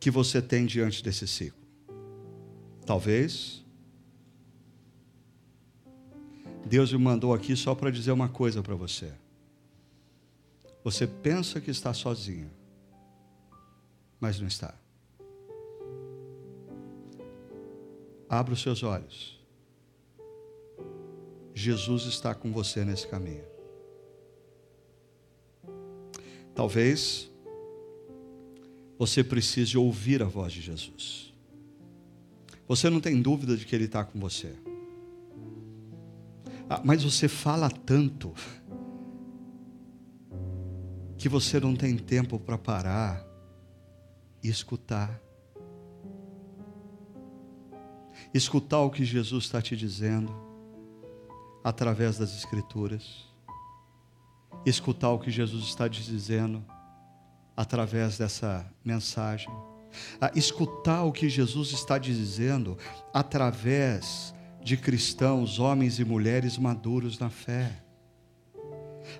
[0.00, 1.58] que você tem diante desse ciclo?
[2.86, 3.62] Talvez
[6.64, 9.12] Deus me mandou aqui só para dizer uma coisa para você.
[10.88, 12.50] Você pensa que está sozinho,
[14.18, 14.74] mas não está.
[18.26, 19.38] Abra os seus olhos.
[21.52, 23.44] Jesus está com você nesse caminho.
[26.54, 27.30] Talvez
[28.98, 31.34] você precise ouvir a voz de Jesus.
[32.66, 34.56] Você não tem dúvida de que Ele está com você.
[36.70, 38.32] Ah, mas você fala tanto
[41.18, 43.26] que você não tem tempo para parar
[44.42, 45.20] e escutar.
[48.32, 50.32] Escutar o que Jesus está te dizendo
[51.64, 53.26] através das Escrituras.
[54.64, 56.64] Escutar o que Jesus está te dizendo
[57.56, 59.50] através dessa mensagem.
[60.36, 62.78] escutar o que Jesus está dizendo
[63.12, 67.87] através de cristãos, homens e mulheres maduros na fé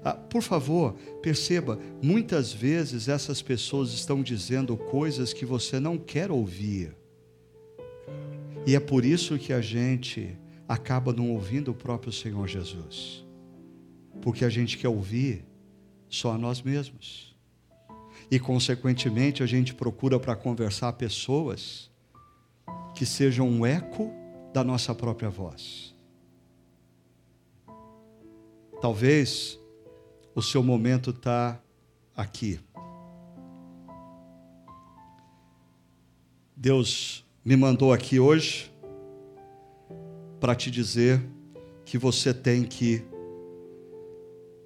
[0.04, 6.30] ah, por favor, perceba, muitas vezes essas pessoas estão dizendo coisas que você não quer
[6.30, 6.96] ouvir.
[8.66, 10.36] E é por isso que a gente
[10.68, 13.24] acaba não ouvindo o próprio Senhor Jesus.
[14.20, 15.44] Porque a gente quer ouvir
[16.08, 17.34] só a nós mesmos.
[18.30, 21.90] E, consequentemente, a gente procura para conversar pessoas
[22.94, 24.12] que sejam um eco
[24.52, 25.94] da nossa própria voz.
[28.80, 29.57] Talvez
[30.38, 31.60] o seu momento está
[32.16, 32.60] aqui.
[36.56, 38.72] Deus me mandou aqui hoje
[40.38, 41.20] para te dizer
[41.84, 43.02] que você tem que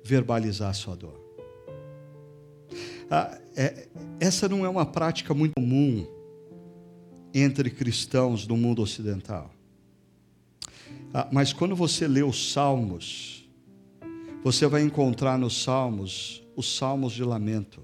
[0.04, 1.18] verbalizar a sua dor.
[3.10, 3.88] Ah, é,
[4.20, 6.06] essa não é uma prática muito comum
[7.32, 9.50] entre cristãos do mundo ocidental.
[11.14, 13.41] Ah, mas quando você lê os Salmos,
[14.42, 17.80] você vai encontrar nos Salmos os Salmos de lamento,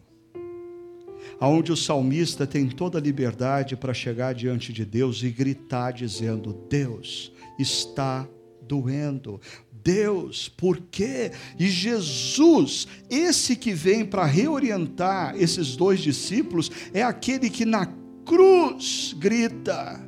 [1.40, 6.52] aonde o salmista tem toda a liberdade para chegar diante de Deus e gritar dizendo:
[6.68, 8.28] Deus está
[8.66, 9.40] doendo.
[9.72, 11.32] Deus, por quê?
[11.58, 17.86] E Jesus, esse que vem para reorientar esses dois discípulos, é aquele que na
[18.26, 19.98] cruz grita: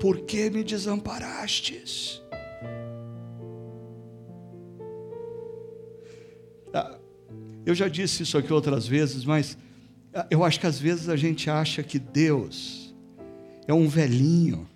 [0.00, 2.22] Por que me desamparastes?
[7.66, 9.58] Eu já disse isso aqui outras vezes, mas
[10.14, 12.94] ah, eu acho que às vezes a gente acha que Deus
[13.66, 14.66] é um velhinho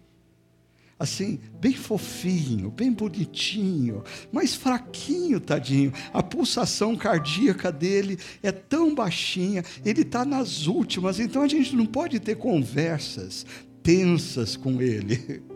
[1.01, 5.95] assim, bem fofinho, bem bonitinho, mas fraquinho, tadinho.
[6.13, 11.87] A pulsação cardíaca dele é tão baixinha, ele está nas últimas, então a gente não
[11.87, 13.47] pode ter conversas
[13.83, 15.43] tensas com ele.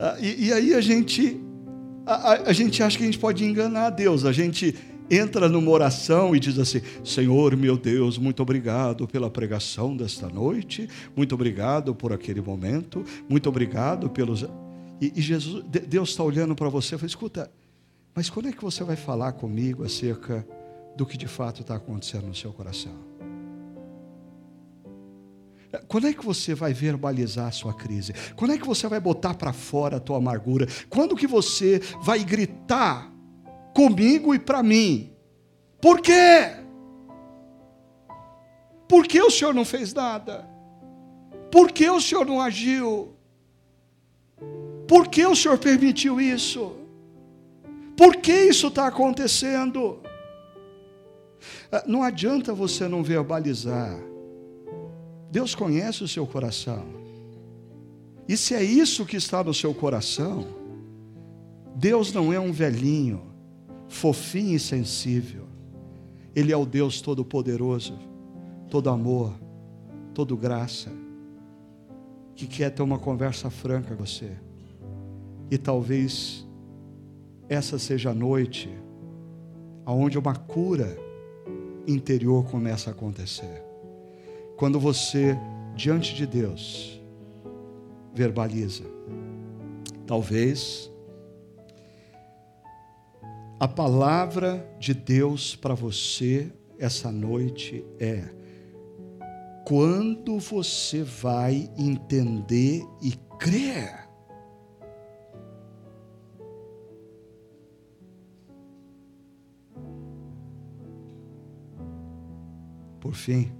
[0.00, 1.40] Ah, e, e, aí a gente,
[2.06, 4.72] a, a gente acha que a gente pode enganar Deus, a gente
[5.10, 10.88] entra numa oração e diz assim: Senhor, meu Deus, muito obrigado pela pregação desta noite,
[11.16, 14.42] muito obrigado por aquele momento, muito obrigado pelos.
[15.00, 17.50] E, e Jesus, Deus está olhando para você e fala: escuta,
[18.14, 20.46] mas quando é que você vai falar comigo acerca
[20.96, 23.08] do que de fato está acontecendo no seu coração?
[25.86, 28.14] Quando é que você vai verbalizar a sua crise?
[28.34, 30.66] Quando é que você vai botar para fora a tua amargura?
[30.88, 33.12] Quando que você vai gritar
[33.78, 35.12] comigo e para mim.
[35.80, 36.50] Por quê?
[38.88, 40.44] Por que o Senhor não fez nada?
[41.48, 43.14] Por que o Senhor não agiu?
[44.88, 46.72] Por que o Senhor permitiu isso?
[47.96, 50.00] Por que isso está acontecendo?
[51.70, 53.96] Ah, não adianta você não verbalizar.
[55.30, 56.84] Deus conhece o seu coração.
[58.26, 60.48] E se é isso que está no seu coração,
[61.76, 63.27] Deus não é um velhinho
[63.88, 65.46] fofinho e sensível.
[66.34, 67.98] Ele é o Deus Todo-Poderoso,
[68.70, 69.34] todo amor,
[70.14, 70.92] todo graça,
[72.34, 74.30] que quer ter uma conversa franca com você.
[75.50, 76.46] E talvez
[77.48, 78.68] essa seja a noite
[79.84, 80.96] aonde uma cura
[81.86, 83.62] interior começa a acontecer.
[84.56, 85.36] Quando você,
[85.74, 87.00] diante de Deus,
[88.14, 88.84] verbaliza.
[90.06, 90.90] Talvez
[93.60, 98.28] a palavra de Deus para você essa noite é:
[99.66, 104.06] quando você vai entender e crer.
[113.00, 113.50] Por fim,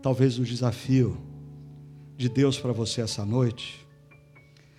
[0.00, 1.16] talvez o desafio
[2.16, 3.86] de Deus para você essa noite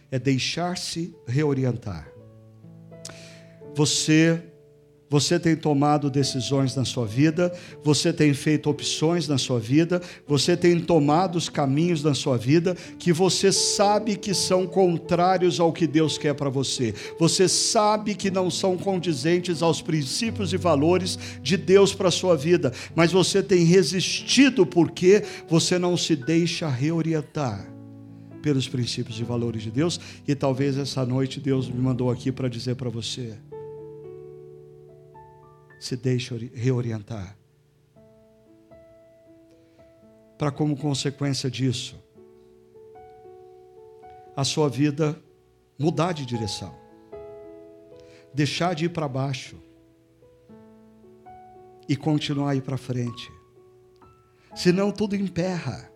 [0.10, 2.11] é deixar-se reorientar.
[3.76, 4.42] Você
[5.12, 7.52] você tem tomado decisões na sua vida,
[7.84, 12.78] você tem feito opções na sua vida, você tem tomado os caminhos na sua vida
[12.98, 16.96] que você sabe que são contrários ao que Deus quer para você.
[17.20, 22.38] Você sabe que não são condizentes aos princípios e valores de Deus para a sua
[22.38, 27.70] vida, mas você tem resistido porque você não se deixa reorientar
[28.42, 32.48] pelos princípios e valores de Deus, e talvez essa noite Deus me mandou aqui para
[32.48, 33.38] dizer para você:
[35.82, 37.36] se deixe reorientar.
[40.38, 42.00] Para como consequência disso,
[44.36, 45.20] a sua vida
[45.80, 46.78] mudar de direção,
[48.32, 49.60] deixar de ir para baixo
[51.90, 53.32] e continuar a ir para frente.
[54.56, 55.91] Senão tudo emperra.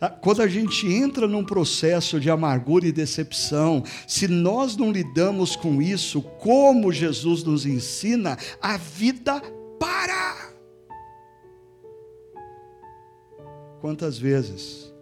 [0.00, 5.56] Ah, quando a gente entra num processo de amargura e decepção, se nós não lidamos
[5.56, 9.40] com isso como Jesus nos ensina, a vida
[9.78, 10.54] para.
[13.80, 14.92] Quantas vezes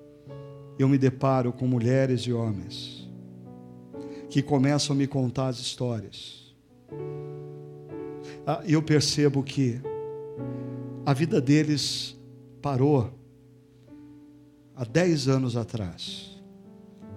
[0.78, 3.08] eu me deparo com mulheres e homens
[4.28, 6.54] que começam a me contar as histórias,
[8.46, 9.80] ah, e eu percebo que
[11.06, 12.16] a vida deles
[12.60, 13.12] parou
[14.76, 16.30] há 10 anos atrás,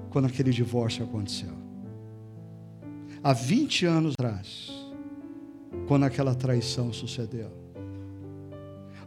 [0.09, 1.53] quando aquele divórcio aconteceu.
[3.23, 4.71] Há 20 anos atrás,
[5.87, 7.51] quando aquela traição sucedeu.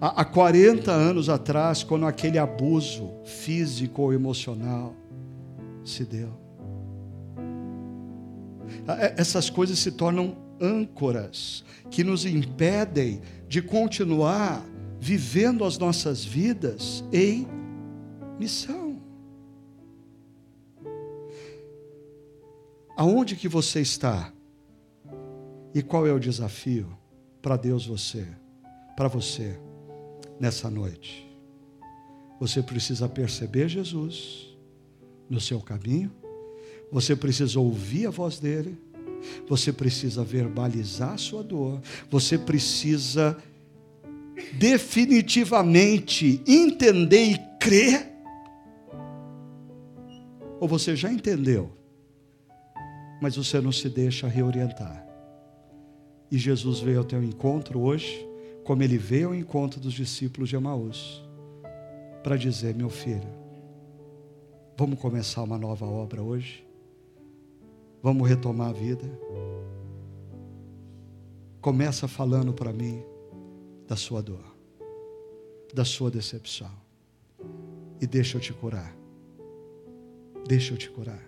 [0.00, 4.94] Há 40 anos atrás, quando aquele abuso físico ou emocional
[5.84, 6.32] se deu.
[9.16, 14.64] Essas coisas se tornam âncoras que nos impedem de continuar
[14.98, 17.46] vivendo as nossas vidas em
[18.40, 18.98] missão.
[22.96, 24.32] Aonde que você está?
[25.74, 26.88] E qual é o desafio
[27.42, 28.26] para Deus você,
[28.96, 29.60] para você
[30.40, 31.30] nessa noite?
[32.40, 34.56] Você precisa perceber Jesus
[35.28, 36.10] no seu caminho,
[36.90, 38.76] você precisa ouvir a voz dele,
[39.46, 41.80] você precisa verbalizar a sua dor,
[42.10, 43.36] você precisa
[44.54, 48.09] definitivamente entender e crer
[50.60, 51.72] ou você já entendeu,
[53.20, 55.06] mas você não se deixa reorientar?
[56.30, 58.28] E Jesus veio ao teu encontro hoje,
[58.62, 61.24] como ele veio ao encontro dos discípulos de Emaús,
[62.22, 63.26] para dizer: meu filho,
[64.76, 66.64] vamos começar uma nova obra hoje?
[68.02, 69.10] Vamos retomar a vida?
[71.60, 73.02] Começa falando para mim
[73.88, 74.44] da sua dor,
[75.74, 76.70] da sua decepção.
[78.00, 78.99] E deixa eu te curar.
[80.46, 81.22] Deixa eu te curar.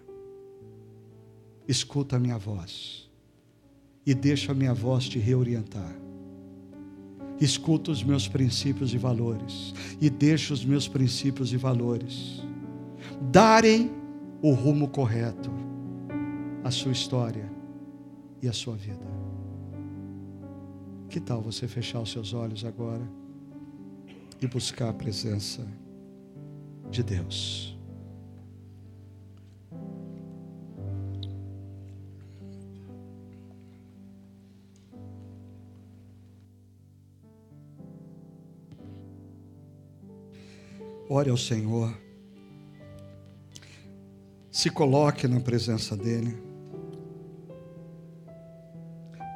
[1.67, 3.11] Escuta a minha voz.
[4.05, 5.95] E deixa a minha voz te reorientar.
[7.41, 9.73] Escuta os meus princípios e valores.
[10.01, 12.43] E deixa os meus princípios e valores
[13.31, 13.91] darem
[14.41, 15.51] o rumo correto
[16.65, 17.51] à sua história
[18.41, 19.07] e à sua vida.
[21.09, 23.07] Que tal você fechar os seus olhos agora
[24.41, 25.67] e buscar a presença
[26.91, 27.72] de Deus?
[41.15, 41.95] Ore ao Senhor,
[44.51, 46.43] se coloque na presença dEle.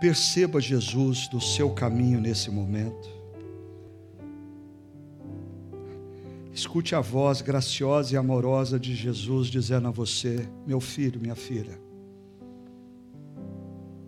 [0.01, 3.07] Perceba Jesus do seu caminho nesse momento.
[6.51, 11.79] Escute a voz graciosa e amorosa de Jesus dizendo a você: Meu filho, minha filha,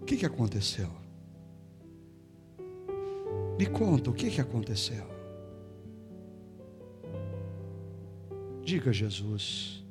[0.00, 0.88] o que, que aconteceu?
[3.58, 5.17] Me conta o que, que aconteceu.
[8.68, 9.82] Diga a Jesus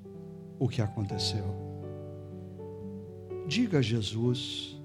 [0.60, 1.44] o que aconteceu.
[3.48, 4.80] Diga a Jesus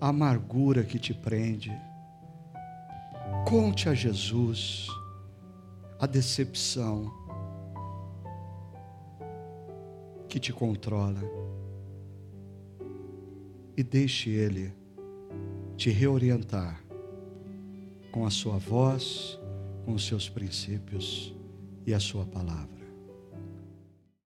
[0.00, 1.72] a amargura que te prende.
[3.44, 4.86] Conte a Jesus
[5.98, 7.12] a decepção
[10.28, 11.24] que te controla
[13.76, 14.72] e deixe Ele
[15.76, 16.80] te reorientar
[18.12, 19.36] com a sua voz,
[19.84, 21.34] com os seus princípios
[21.84, 22.75] e a sua palavra.